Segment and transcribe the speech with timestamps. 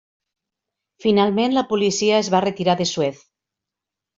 [1.03, 3.21] Finalment la policia es va retirar de Suez.